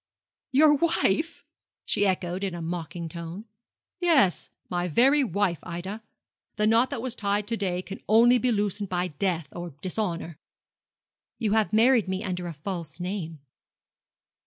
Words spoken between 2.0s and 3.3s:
echoed, in a mocking